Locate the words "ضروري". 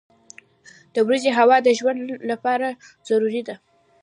3.07-3.41